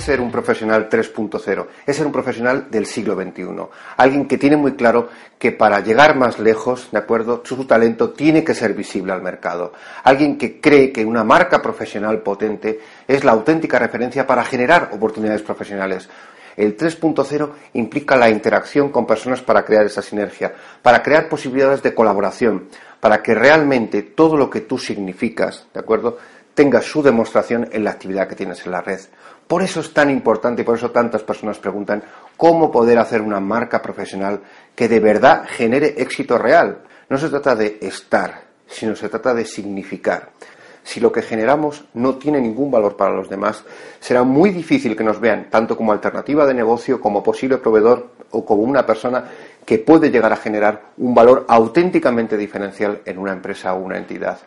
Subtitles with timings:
[0.00, 3.44] Ser un profesional 3.0, es ser un profesional del siglo XXI,
[3.98, 5.08] alguien que tiene muy claro
[5.38, 9.72] que para llegar más lejos, ¿de acuerdo?, su talento tiene que ser visible al mercado,
[10.02, 15.42] alguien que cree que una marca profesional potente es la auténtica referencia para generar oportunidades
[15.42, 16.08] profesionales.
[16.56, 21.94] El 3.0 implica la interacción con personas para crear esa sinergia, para crear posibilidades de
[21.94, 22.68] colaboración,
[23.00, 26.18] para que realmente todo lo que tú significas, ¿de acuerdo?,
[26.54, 29.00] tenga su demostración en la actividad que tienes en la red.
[29.46, 32.04] Por eso es tan importante y por eso tantas personas preguntan
[32.36, 34.40] cómo poder hacer una marca profesional
[34.74, 36.82] que de verdad genere éxito real.
[37.08, 40.30] No se trata de estar, sino se trata de significar.
[40.82, 43.64] Si lo que generamos no tiene ningún valor para los demás,
[43.98, 48.44] será muy difícil que nos vean tanto como alternativa de negocio, como posible proveedor o
[48.44, 49.24] como una persona
[49.66, 54.38] que puede llegar a generar un valor auténticamente diferencial en una empresa o una entidad.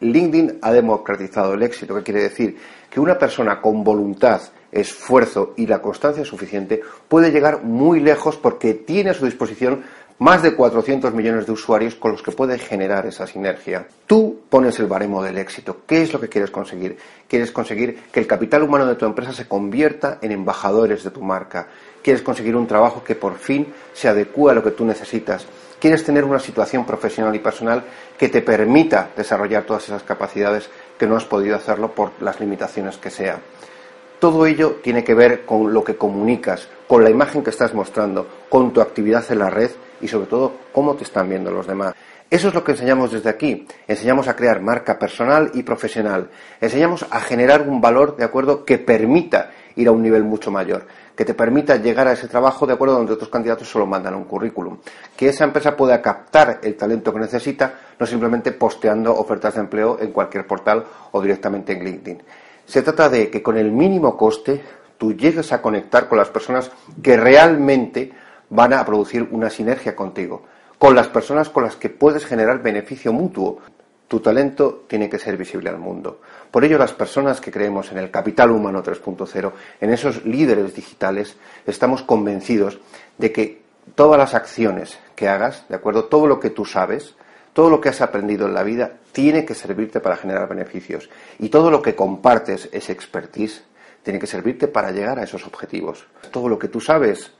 [0.00, 2.56] LinkedIn ha democratizado el éxito, que quiere decir
[2.90, 4.40] que una persona con voluntad,
[4.72, 9.84] esfuerzo y la constancia suficiente puede llegar muy lejos porque tiene a su disposición
[10.18, 13.86] más de 400 millones de usuarios con los que puede generar esa sinergia.
[14.06, 15.82] Tú pones el baremo del éxito.
[15.86, 16.98] ¿Qué es lo que quieres conseguir?
[17.28, 21.22] Quieres conseguir que el capital humano de tu empresa se convierta en embajadores de tu
[21.22, 21.68] marca.
[22.02, 25.46] Quieres conseguir un trabajo que por fin se adecue a lo que tú necesitas
[25.78, 27.84] quieres tener una situación profesional y personal
[28.18, 32.96] que te permita desarrollar todas esas capacidades que no has podido hacerlo por las limitaciones
[32.96, 33.38] que sea.
[34.18, 38.26] Todo ello tiene que ver con lo que comunicas, con la imagen que estás mostrando,
[38.48, 39.70] con tu actividad en la red
[40.00, 41.94] y sobre todo cómo te están viendo los demás.
[42.30, 43.66] Eso es lo que enseñamos desde aquí.
[43.86, 46.30] Enseñamos a crear marca personal y profesional.
[46.60, 50.86] Enseñamos a generar un valor, de acuerdo, que permita ir a un nivel mucho mayor
[51.18, 54.22] que te permita llegar a ese trabajo de acuerdo donde otros candidatos solo mandan un
[54.22, 54.78] currículum.
[55.16, 59.98] Que esa empresa pueda captar el talento que necesita, no simplemente posteando ofertas de empleo
[60.00, 62.22] en cualquier portal o directamente en LinkedIn.
[62.68, 64.62] Se trata de que con el mínimo coste
[64.98, 66.70] tú llegues a conectar con las personas
[67.02, 68.12] que realmente
[68.50, 70.42] van a producir una sinergia contigo,
[70.76, 73.60] con las personas con las que puedes generar beneficio mutuo.
[74.06, 76.20] Tu talento tiene que ser visible al mundo.
[76.50, 81.36] Por ello, las personas que creemos en el capital humano 3.0, en esos líderes digitales,
[81.66, 82.80] estamos convencidos
[83.16, 83.62] de que
[83.94, 87.14] todas las acciones que hagas, de acuerdo, todo lo que tú sabes,
[87.58, 91.10] todo lo que has aprendido en la vida, tiene que servirte para generar beneficios.
[91.40, 93.64] Y todo lo que compartes, ese expertise,
[94.04, 96.06] tiene que servirte para llegar a esos objetivos.
[96.30, 97.32] Todo lo que tú sabes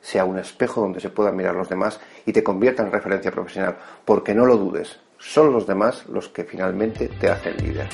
[0.00, 3.76] sea un espejo donde se puedan mirar los demás y te convierta en referencia profesional,
[4.06, 7.90] porque no lo dudes, son los demás los que finalmente te hacen líder.